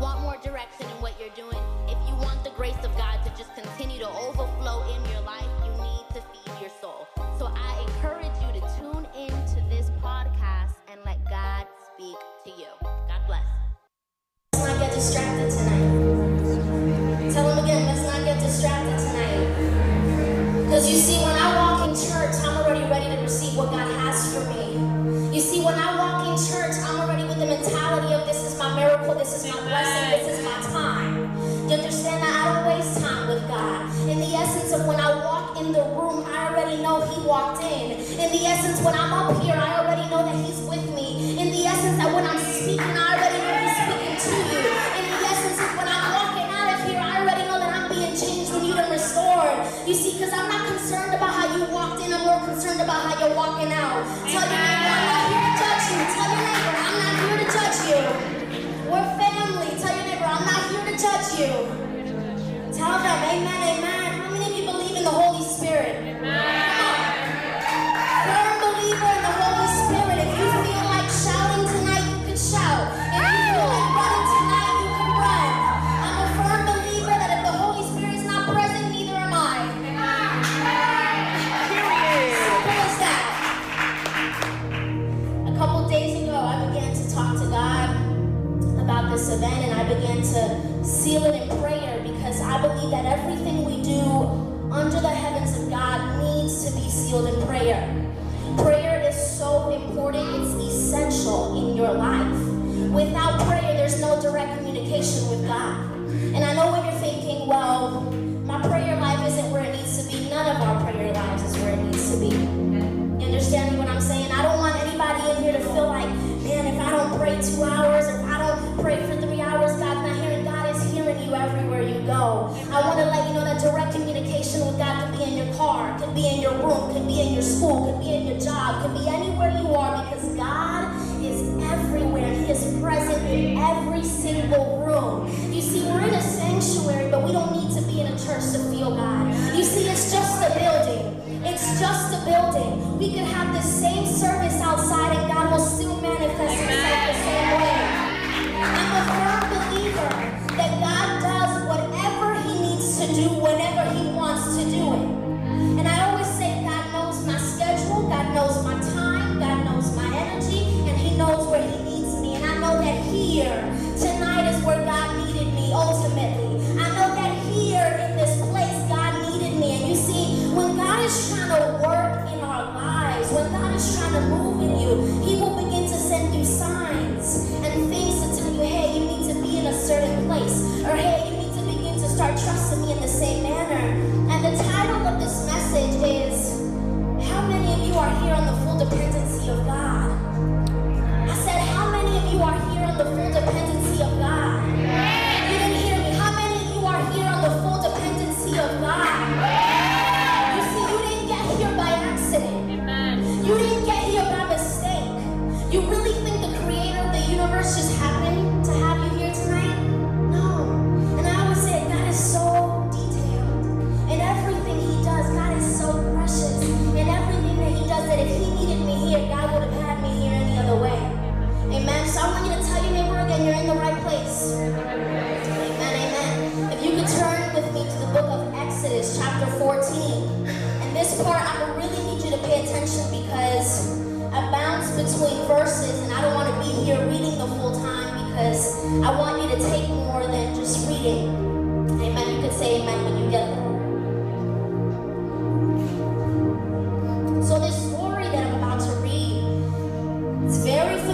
[0.00, 3.30] want more direction in what you're doing, if you want the grace of God to
[3.36, 7.06] just continue to overflow in your life, you need to feed your soul.
[7.38, 12.50] So I encourage you to tune in to this podcast and let God speak to
[12.50, 12.72] you.
[12.82, 13.44] God bless.
[14.54, 17.32] Let's not get distracted tonight.
[17.34, 20.64] Tell him again, let's not get distracted tonight.
[20.64, 21.39] Because you see, when I
[29.20, 30.16] This is my blessing.
[30.16, 31.28] This is my time.
[31.68, 33.84] You understand that I don't waste time with God.
[34.08, 37.60] In the essence of when I walk in the room, I already know He walked
[37.60, 38.00] in.
[38.00, 41.36] In the essence, when I'm up here, I already know that He's with me.
[41.36, 44.64] In the essence, that when I'm speaking, I already know He's speaking to you.
[44.96, 48.16] In the essence, when I'm walking out of here, I already know that I'm being
[48.16, 49.52] changed, renewed, and restored.
[49.84, 53.04] You see, because I'm not concerned about how you walked in, I'm more concerned about
[53.04, 54.00] how you're walking out.
[54.32, 56.00] Tell your neighbor, I'm not here to judge you.
[56.08, 56.39] Tell your
[61.40, 61.46] you.
[62.76, 64.12] Tell them, amen, amen.
[64.20, 66.09] How many of you believe in the Holy Spirit?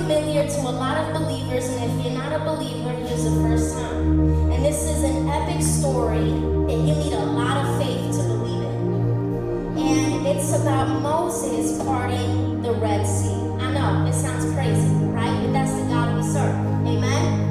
[0.06, 3.42] familiar to a lot of believers, and if you're not a believer, it is the
[3.42, 4.20] first time.
[4.52, 8.62] And this is an epic story, and you need a lot of faith to believe
[8.62, 9.82] it.
[9.82, 13.34] And it's about Moses parting the Red Sea.
[13.58, 15.42] I know, it sounds crazy, right?
[15.42, 16.54] But that's the God we serve.
[16.86, 17.45] Amen?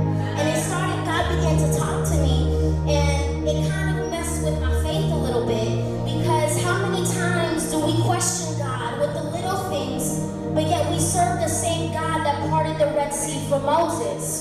[13.49, 14.34] for Moses.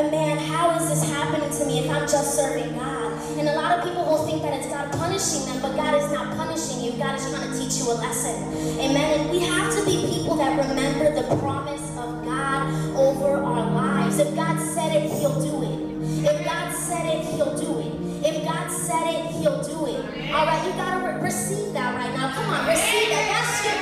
[0.00, 3.12] but man, how is this happening to me if I'm just serving God?
[3.36, 6.10] And a lot of people will think that it's God punishing them, but God is
[6.10, 6.92] not punishing you.
[6.92, 8.32] God is trying to teach you a lesson.
[8.80, 9.20] Amen.
[9.20, 14.18] And we have to be people that remember the promise of God over our lives.
[14.18, 16.24] If God said it, he'll do it.
[16.32, 18.24] If God said it, he'll do it.
[18.24, 20.32] If God said it, he'll do it.
[20.32, 22.32] All right, you got to re receive that right now.
[22.32, 23.26] Come on, receive that.
[23.36, 23.79] That's your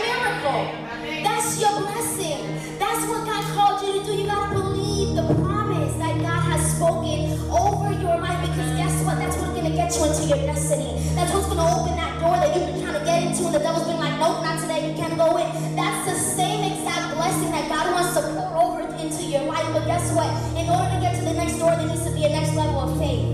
[8.08, 9.20] your life because guess what?
[9.20, 10.96] That's what's going to get you into your destiny.
[11.12, 13.54] That's what's going to open that door that you've been trying to get into and
[13.54, 15.76] the devil's been like, nope, not today, you can't go in.
[15.76, 19.68] That's the same exact blessing that God wants to pour over into your life.
[19.76, 20.32] But guess what?
[20.56, 22.80] In order to get to the next door, there needs to be a next level
[22.80, 23.28] of faith.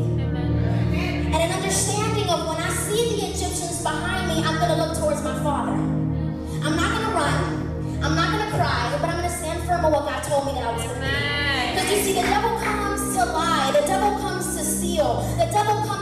[1.31, 4.99] And an understanding of when I see the Egyptians behind me, I'm going to look
[4.99, 5.79] towards my father.
[6.67, 7.38] I'm not going to run.
[8.03, 10.47] I'm not going to cry, but I'm going to stand firm on what God told
[10.47, 11.35] me that I was going to do.
[11.79, 13.70] Because you see, the devil comes to lie.
[13.70, 14.44] The devil comes
[14.94, 15.94] 有，那加多。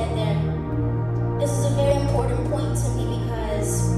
[0.00, 0.38] get there.
[1.38, 3.92] This is a very important point to me because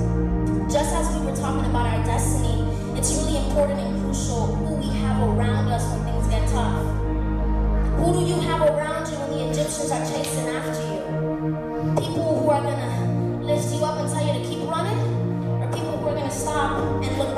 [0.72, 2.66] just as we were talking about our destiny,
[2.98, 6.82] it's really important and crucial who we have around us when things get tough.
[7.98, 11.02] Who do you have around you when the Egyptians are chasing after you?
[12.02, 15.00] People who are gonna lift you up and tell you to keep running,
[15.62, 17.31] or people who are gonna stop and look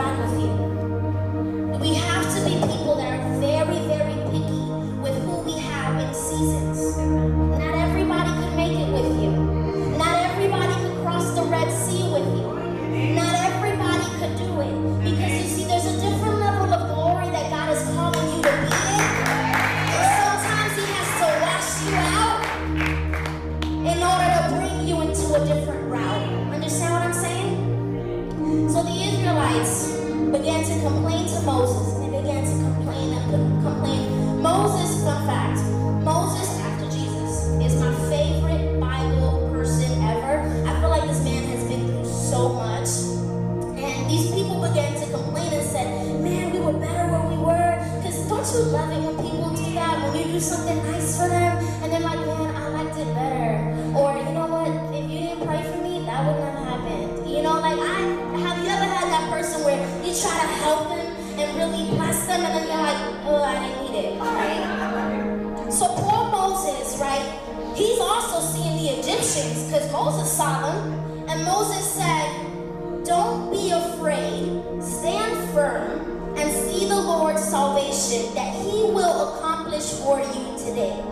[69.37, 70.93] Egyptians because Moses saw them.
[71.29, 74.63] And Moses said, Don't be afraid.
[74.81, 81.03] Stand firm and see the Lord's salvation that he will accomplish for you today.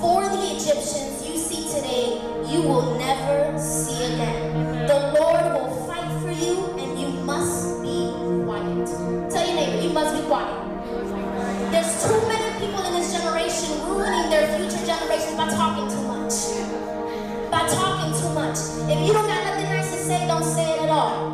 [0.00, 2.20] For the Egyptians you see today,
[2.52, 4.86] you will never see again.
[4.86, 8.12] The Lord will fight for you and you must be
[8.44, 8.86] quiet.
[9.30, 10.52] Tell your neighbor, you must be quiet.
[11.72, 15.88] There's too many people in this generation ruining their future generations by talking.
[15.88, 15.99] By
[18.50, 21.30] If you don't got nothing nice to say, don't say it at all.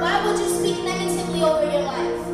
[0.00, 2.26] Why would you speak negatively over your life?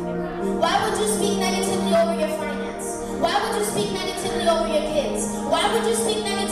[0.63, 3.03] Why would you speak negatively over your finance?
[3.19, 5.27] Why would you speak negatively over your kids?
[5.51, 6.42] Why would you speak negatively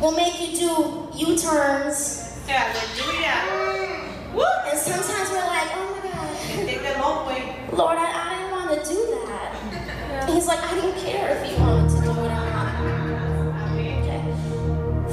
[0.00, 2.32] will make you do U-turns.
[2.46, 4.00] Hallelujah.
[4.34, 4.44] Woo!
[4.66, 7.54] And sometimes we're like, oh my God, Take the long way.
[7.72, 10.28] Lord, I, I didn't want to do that.
[10.30, 12.80] He's like, I don't care if you wanted to do it or not.
[13.76, 14.22] Okay.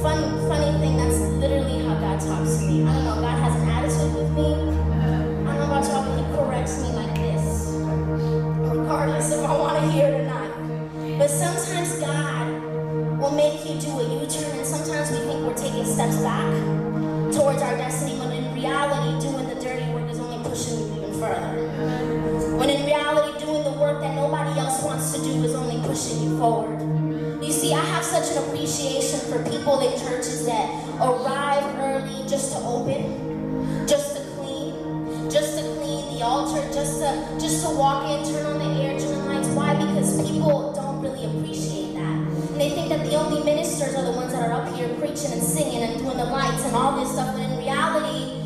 [0.01, 2.83] Fun, funny thing, that's literally how God talks to me.
[2.85, 4.53] I don't know, God has an attitude with me.
[4.53, 7.16] I don't know about y'all, but he corrects me like
[15.97, 16.45] steps back
[17.33, 21.19] towards our destiny, when in reality, doing the dirty work is only pushing you even
[21.19, 21.57] further.
[22.55, 26.21] When in reality, doing the work that nobody else wants to do is only pushing
[26.21, 26.79] you forward.
[27.43, 30.69] You see, I have such an appreciation for people in churches that
[31.01, 37.09] arrive early just to open, just to clean, just to clean the altar, just to
[37.41, 39.47] just to walk in, turn on the air, turn the lights.
[39.47, 39.73] Why?
[39.73, 42.26] Because people don't really appreciate that.
[42.87, 45.83] Think that the only ministers are the ones that are up here preaching and singing
[45.83, 47.35] and doing the lights and all this stuff.
[47.35, 48.39] But in reality,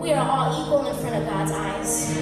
[0.00, 2.16] we are all equal in front of God's eyes.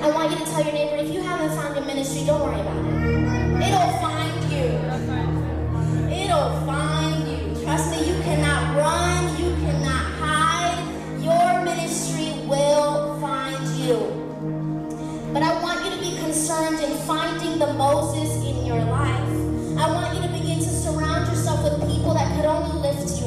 [0.00, 2.58] I want you to tell your neighbor if you haven't found your ministry, don't worry
[2.58, 2.91] about it.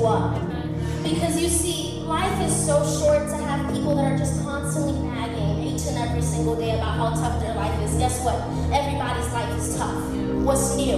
[0.05, 5.63] Because you see, life is so short to have people that are just constantly nagging
[5.63, 7.95] each and every single day about how tough their life is.
[7.95, 8.35] Guess what?
[8.71, 9.95] Everybody's life is tough.
[10.45, 10.97] What's new?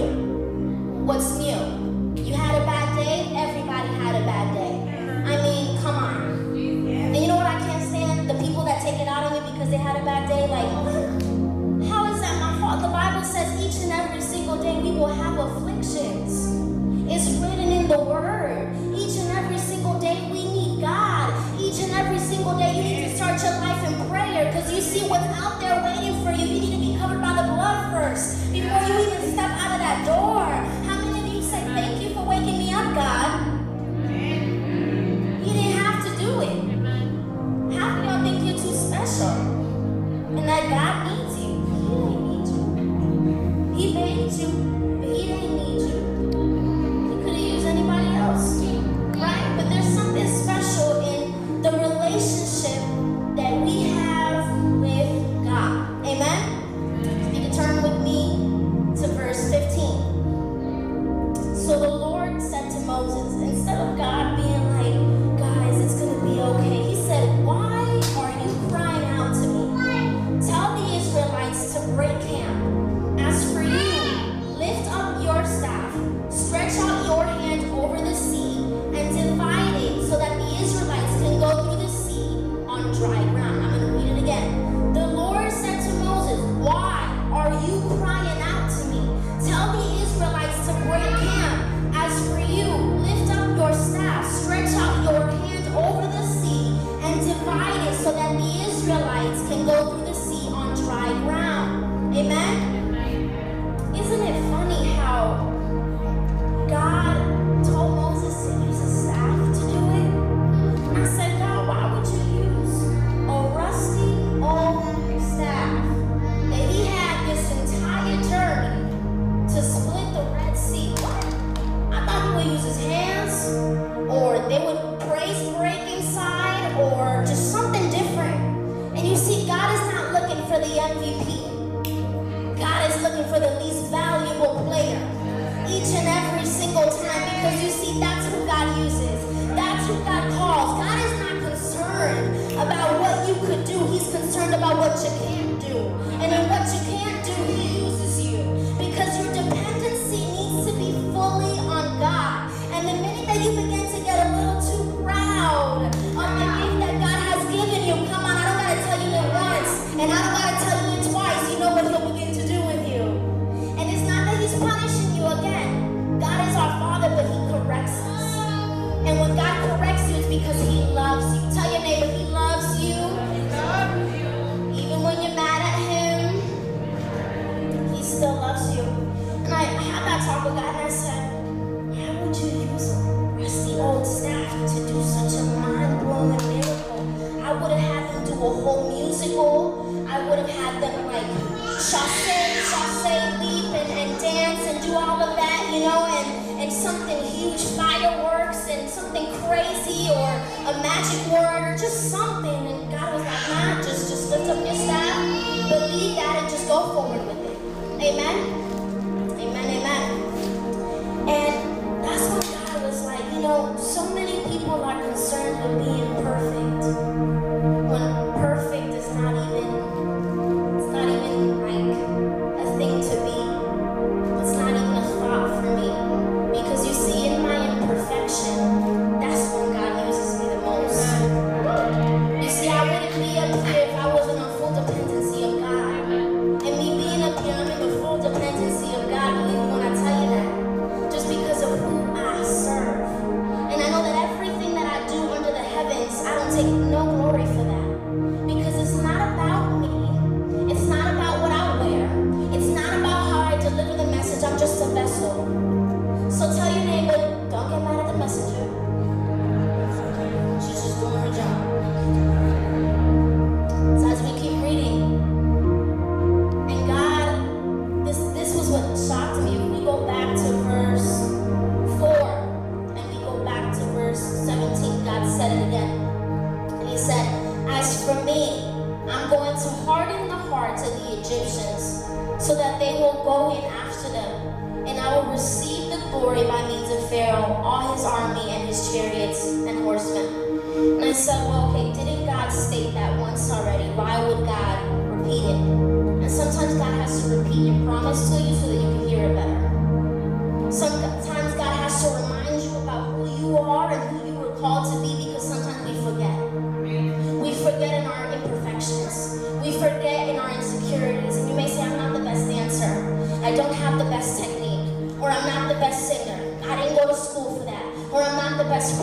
[1.06, 1.37] What's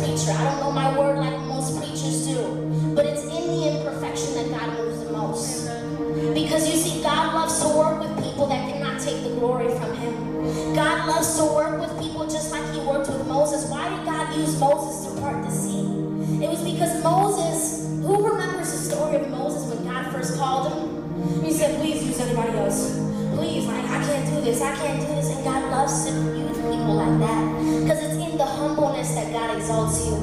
[0.08, 0.32] nature.
[0.32, 1.35] I don't know my word like
[29.66, 30.14] exalts you.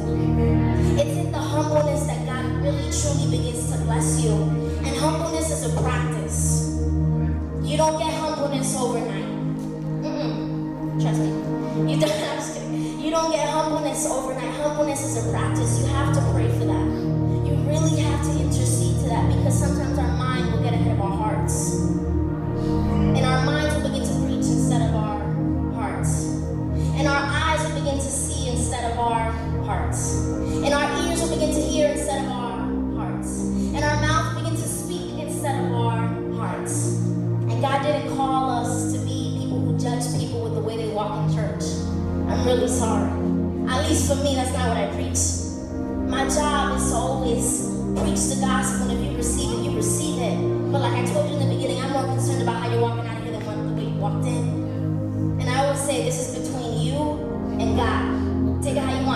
[1.02, 4.31] It's in the humbleness that God really truly begins to bless you.
[4.87, 6.78] And humbleness is a practice.
[7.61, 9.26] You don't get humbleness overnight.
[10.07, 11.02] Mm -mm.
[11.02, 11.31] Trust me.
[11.90, 12.14] You don't,
[13.02, 14.55] you don't get humbleness overnight.
[14.62, 15.82] Humbleness is a practice
[48.22, 50.37] preach the gospel, and if you receive it, you receive it.
[50.70, 53.06] But like I told you in the beginning, I'm more concerned about how you're walking
[53.06, 55.40] out of here than what, the way you walked in.
[55.40, 56.98] And I always say this is between you
[57.61, 58.62] and God.
[58.62, 59.12] Take it how you want.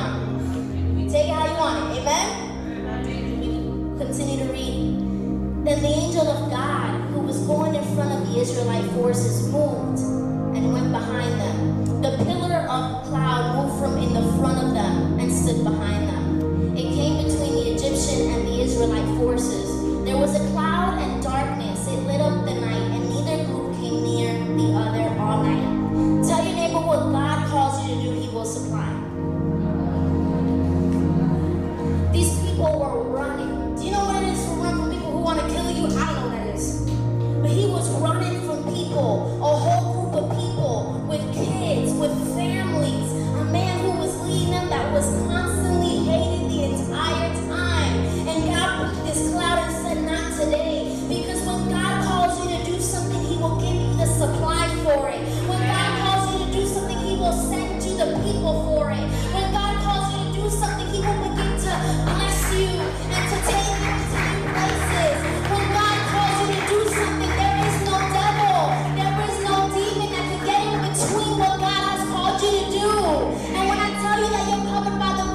[74.86, 75.25] the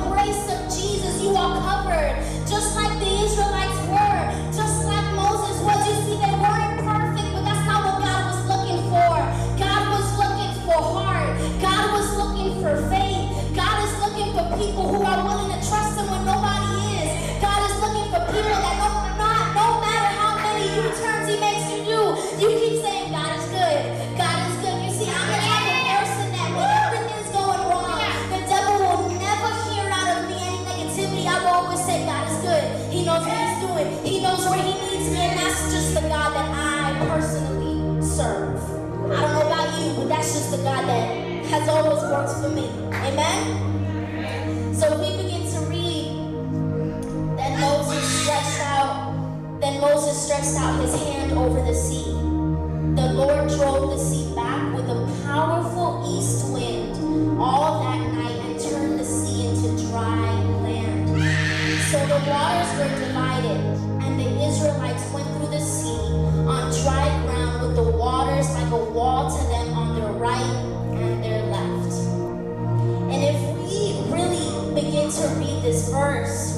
[42.11, 42.67] worked for me.
[42.91, 44.75] Amen?
[44.75, 46.11] So we begin to read
[47.37, 49.15] that Moses stretched out,
[49.61, 52.11] then Moses stretched out his hand over the sea.
[52.99, 54.20] The Lord drove the sea
[75.91, 76.57] verse,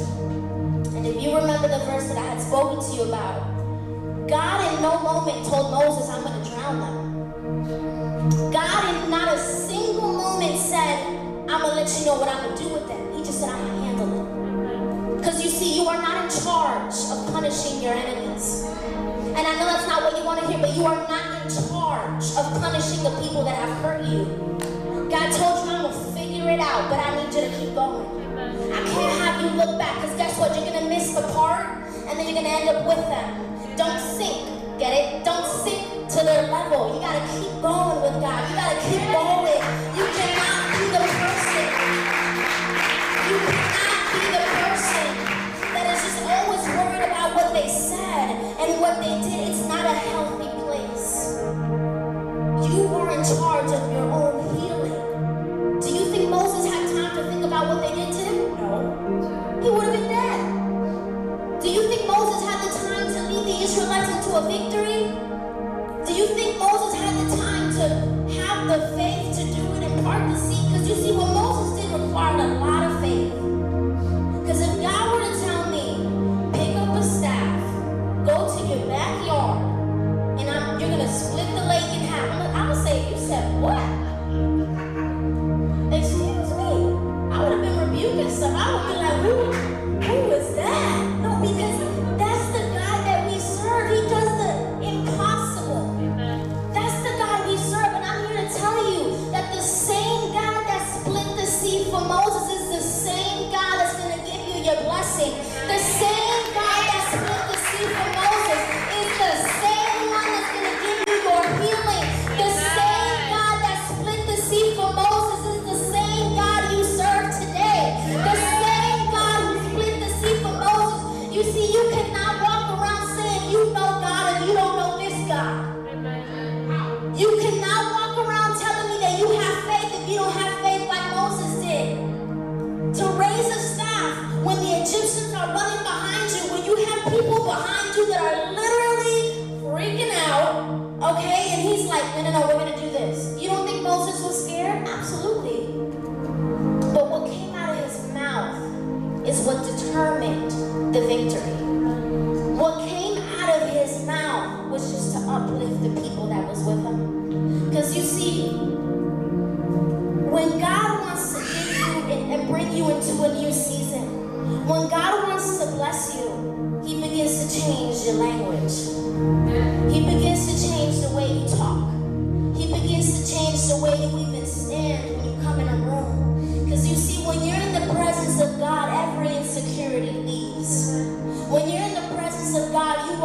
[0.93, 4.81] and if you remember the verse that I had spoken to you about, God in
[4.81, 8.51] no moment told Moses, I'm going to drown them.
[8.51, 10.99] God in not a single moment said,
[11.49, 13.13] I'm going to let you know what I'm going to do with them.
[13.17, 15.17] He just said, I'm going to handle it.
[15.17, 18.63] Because you see, you are not in charge of punishing your enemies.
[19.33, 21.49] And I know that's not what you want to hear, but you are not in
[21.49, 24.25] charge of punishing the people that have hurt you.
[25.09, 27.73] God told you, I'm going to figure it out, but I need you to keep
[27.73, 28.13] going.
[29.43, 30.55] You look back, because guess what?
[30.55, 31.67] You're to miss the part,
[32.07, 33.75] and then you're to end up with them.
[33.75, 34.47] Don't sink.
[34.79, 35.25] Get it?
[35.25, 36.95] Don't sink to their level.
[36.95, 38.39] You gotta keep going with God.
[38.47, 39.59] You gotta keep going.
[39.99, 41.67] You cannot be the person.
[43.27, 45.11] You cannot be the person
[45.75, 49.51] that is just always worried about what they said and what they did.
[49.51, 50.22] It's not a healthy
[63.73, 65.01] Israelites into a victory?
[66.05, 67.89] Do you think Moses had the time to
[68.37, 70.61] have the faith to do it and part the sea?
[70.69, 71.32] Because you see, what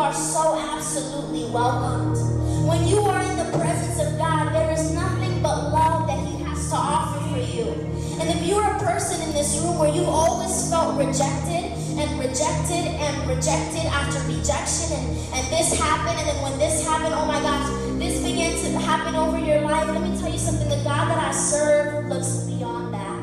[0.08, 2.16] are so absolutely welcomed.
[2.66, 6.42] When you are in the presence of God, there is nothing but love that He
[6.44, 7.68] has to offer for you.
[8.16, 12.88] And if you're a person in this room where you've always felt rejected and rejected
[12.88, 17.40] and rejected after rejection, and, and this happened, and then when this happened, oh my
[17.44, 17.68] gosh,
[18.00, 21.20] this began to happen over your life, let me tell you something the God that
[21.20, 23.20] I serve looks beyond that.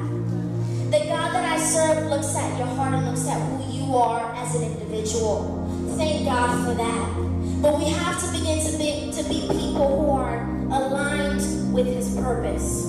[0.93, 4.35] The God that I serve looks at your heart and looks at who you are
[4.35, 5.64] as an individual.
[5.97, 7.61] Thank God for that.
[7.61, 12.13] But we have to begin to be to be people who are aligned with His
[12.15, 12.85] purpose.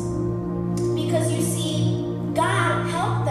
[0.94, 3.25] Because you see, God helped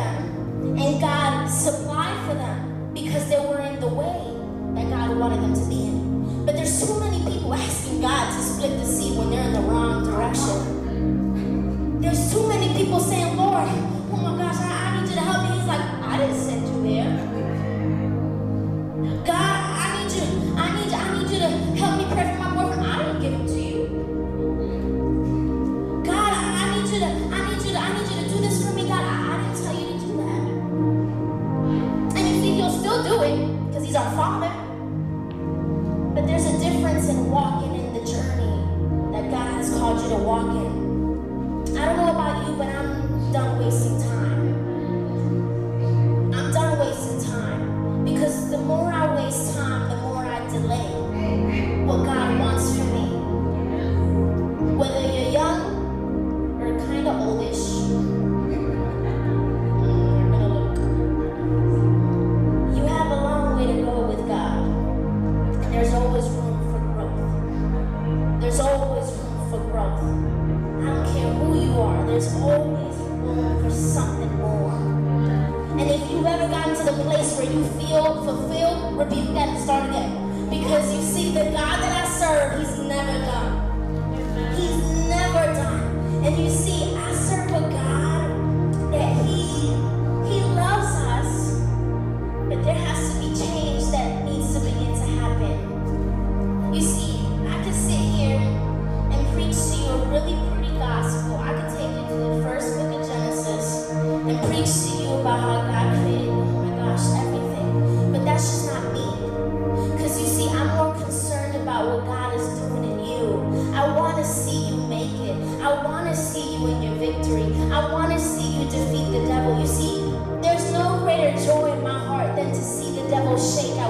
[40.36, 40.75] walking.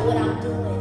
[0.05, 0.74] what I'm doing.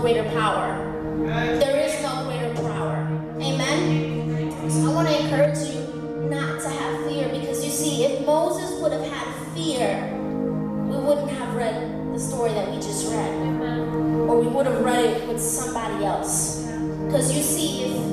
[0.00, 0.86] greater power.
[1.26, 3.06] There is no greater power.
[3.40, 4.70] Amen?
[4.70, 8.80] So I want to encourage you not to have fear because you see, if Moses
[8.80, 10.16] would have had fear,
[10.86, 13.34] we wouldn't have read the story that we just read.
[14.28, 16.66] Or we would have read it with somebody else.
[17.04, 18.09] Because you see, if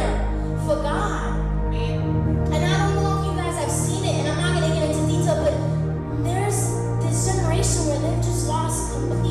[0.00, 1.38] fear for God.
[1.72, 4.78] And I don't know if you guys have seen it, and I'm not going to
[4.78, 6.60] get into detail, but there's
[7.04, 9.29] this generation where they've just lost completely.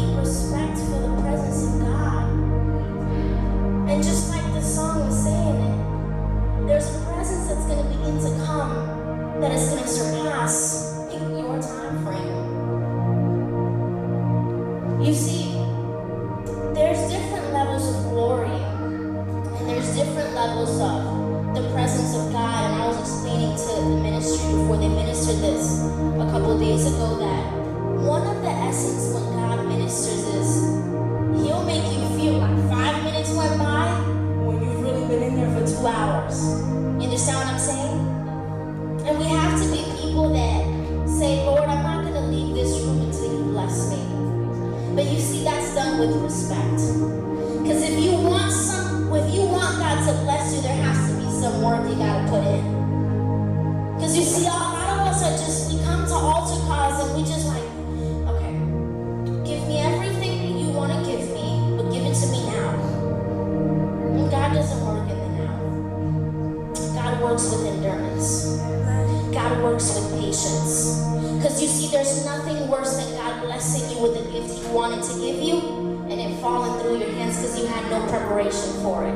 [75.70, 79.16] and it falling through your hands because you had no preparation for it.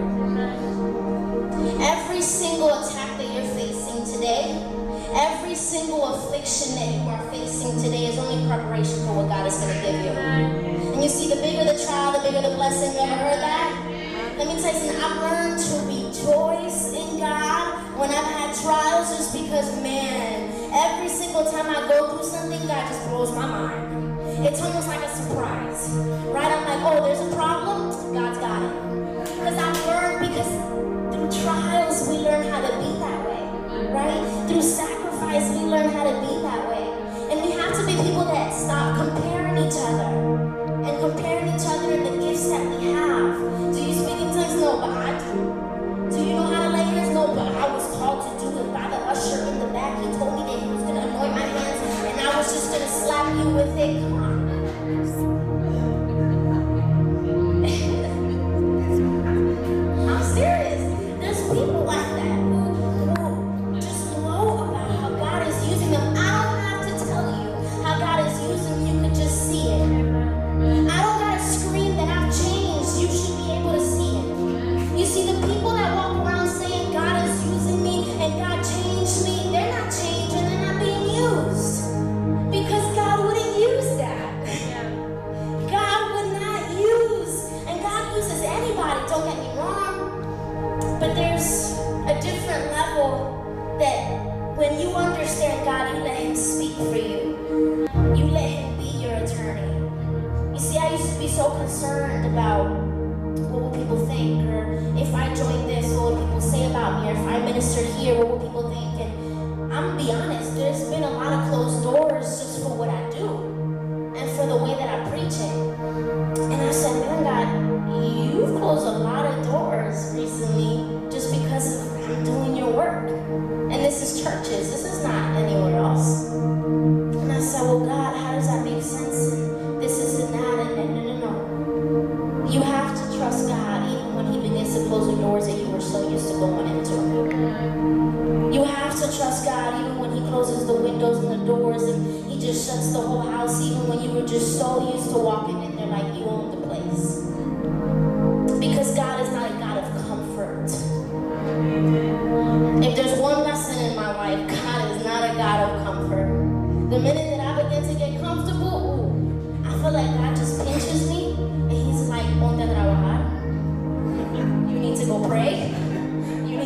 [1.81, 4.59] Every single attack that you're facing today,
[5.15, 9.57] every single affliction that you are facing today is only preparation for what God is
[9.57, 10.11] going to give you.
[10.93, 12.93] And you see, the bigger the trial, the bigger the blessing.
[12.93, 13.83] You ever heard that?
[14.37, 15.01] Let me tell you something.
[15.01, 21.49] I've learned to rejoice in God when I've had trials just because, man, every single
[21.49, 23.92] time I go through something, God just blows my mind.
[24.43, 25.89] It's almost like a surprise,
[26.35, 26.51] right?
[26.51, 27.95] I'm like, oh, there's a problem?
[28.11, 28.75] God's got it.
[29.23, 30.51] Because I've learned, because
[31.15, 33.39] through trials, we learn how to be that way,
[33.95, 34.19] right?
[34.49, 36.91] Through sacrifice, we learn how to be that way.
[37.31, 41.93] And we have to be people that stop comparing each other and comparing each other
[41.95, 43.39] and the gifts that we have.
[43.71, 44.59] Do you speak in tongues?
[44.59, 45.39] No, but I do.
[46.11, 47.15] Do you know how to lay hands?
[47.15, 50.03] No, but I was called to do it by the usher in the back.
[50.03, 50.42] He told me
[52.43, 54.01] was just gonna slap you with it.
[54.01, 54.42] Come on.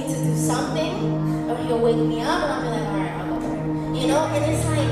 [0.07, 3.27] to do something, or he'll wake me up, and I'll be like, all right, I'll
[3.29, 3.57] go there.
[3.95, 4.91] You know, and it's like,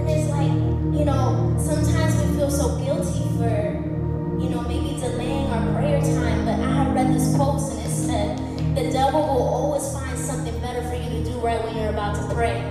[0.00, 0.52] and it's like,
[0.98, 3.52] you know, sometimes we feel so guilty for,
[4.40, 6.44] you know, maybe delaying our prayer time.
[6.44, 8.38] But I have read this post, and it said,
[8.76, 12.14] the devil will always find something better for you to do right when you're about
[12.16, 12.62] to pray.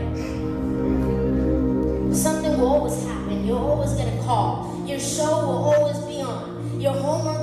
[2.13, 3.45] Something will always happen.
[3.45, 4.83] You'll always get a call.
[4.85, 6.79] Your show will always be on.
[6.79, 7.40] Your homework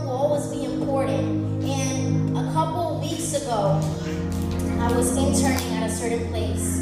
[3.59, 6.79] I was interning at a certain place,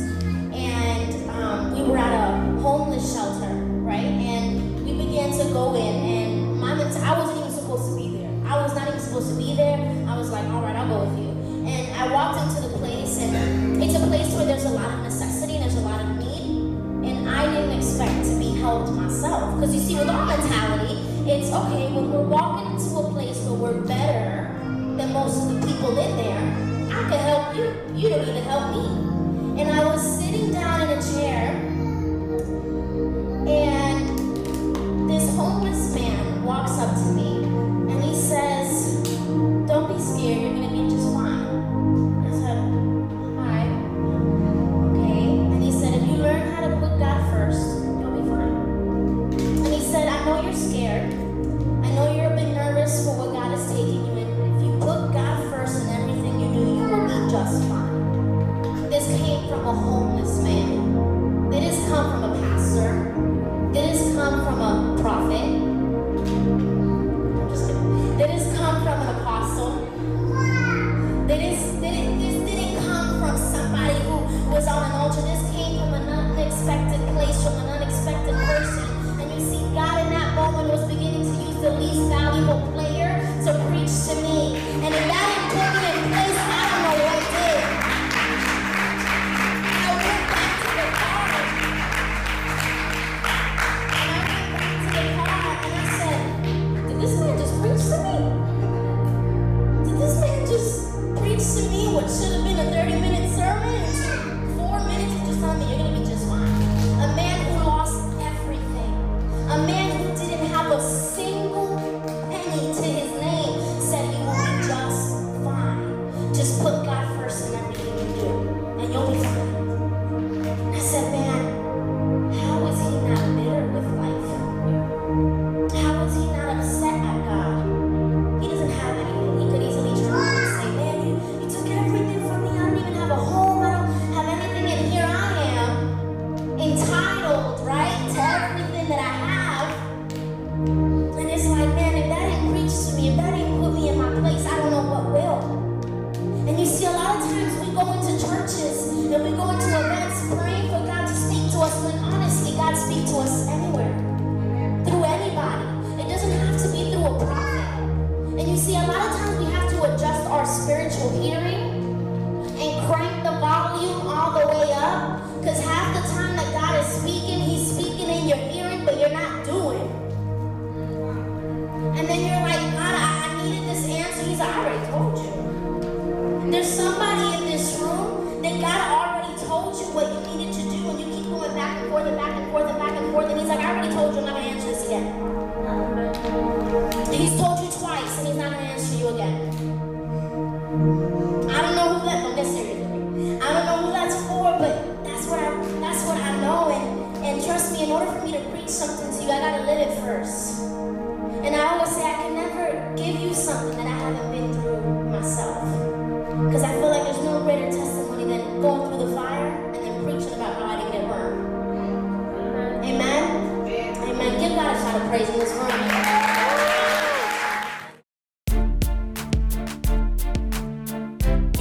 [0.53, 4.05] and um, we were at a homeless shelter, right?
[4.05, 8.31] And we began to go in, and my I wasn't even supposed to be there.
[8.45, 9.79] I was not even supposed to be there.
[10.07, 11.31] I was like, all right, I'll go with you.
[11.67, 15.01] And I walked into the place, and it's a place where there's a lot of
[15.01, 19.55] necessity, and there's a lot of need, and I didn't expect to be helped myself.
[19.55, 23.06] Because you see, with our mentality, it's okay, when we're walking into a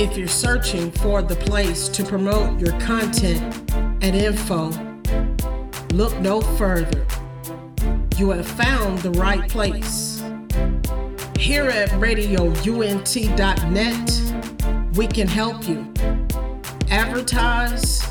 [0.05, 3.41] If you're searching for the place to promote your content
[3.73, 4.69] and info,
[5.95, 7.07] look no further.
[8.15, 10.21] You have found the right place.
[11.39, 12.51] Here at radiount.net,
[14.95, 15.91] we can help you
[16.91, 18.07] advertise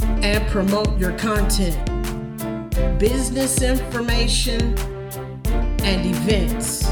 [0.00, 1.78] and promote your content,
[2.98, 4.74] business information,
[5.84, 6.88] and events.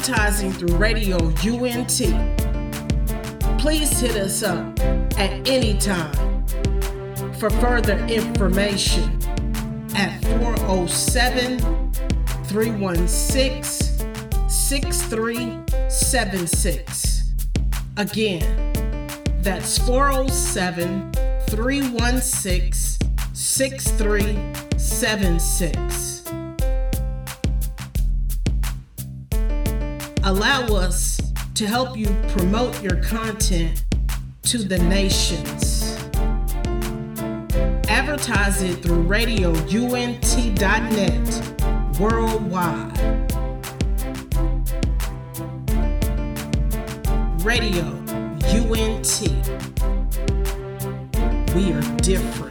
[0.00, 2.00] Advertising through Radio UNT.
[3.60, 4.80] Please hit us up
[5.18, 6.46] at any time
[7.34, 9.18] for further information
[9.94, 11.58] at 407
[12.44, 14.08] 316
[14.48, 17.32] 6376.
[17.98, 18.72] Again,
[19.42, 21.12] that's 407
[21.46, 22.72] 316
[23.34, 26.09] 6376.
[30.30, 31.20] Allow us
[31.56, 33.84] to help you promote your content
[34.42, 35.98] to the nations.
[37.88, 39.58] Advertise it through radiount.net
[41.98, 42.96] worldwide.
[47.44, 47.86] Radio
[48.54, 49.20] UNT.
[51.56, 52.49] We are different.